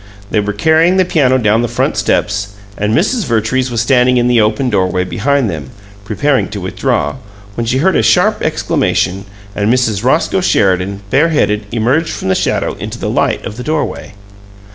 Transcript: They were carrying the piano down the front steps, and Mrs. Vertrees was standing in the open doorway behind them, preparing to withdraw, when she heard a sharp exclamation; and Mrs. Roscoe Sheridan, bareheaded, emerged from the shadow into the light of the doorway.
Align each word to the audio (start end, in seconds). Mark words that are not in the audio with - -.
They 0.31 0.39
were 0.39 0.51
carrying 0.51 0.97
the 0.97 1.05
piano 1.05 1.37
down 1.37 1.61
the 1.61 1.67
front 1.67 1.95
steps, 1.95 2.55
and 2.75 2.97
Mrs. 2.97 3.23
Vertrees 3.27 3.69
was 3.69 3.81
standing 3.81 4.17
in 4.17 4.27
the 4.27 4.41
open 4.41 4.71
doorway 4.71 5.03
behind 5.03 5.47
them, 5.47 5.69
preparing 6.05 6.47
to 6.49 6.59
withdraw, 6.59 7.17
when 7.53 7.67
she 7.67 7.77
heard 7.77 7.95
a 7.95 8.01
sharp 8.01 8.41
exclamation; 8.41 9.25
and 9.55 9.71
Mrs. 9.71 10.03
Roscoe 10.03 10.41
Sheridan, 10.41 11.01
bareheaded, 11.11 11.67
emerged 11.71 12.09
from 12.09 12.29
the 12.29 12.33
shadow 12.33 12.73
into 12.79 12.97
the 12.97 13.11
light 13.11 13.45
of 13.45 13.57
the 13.57 13.63
doorway. 13.63 14.15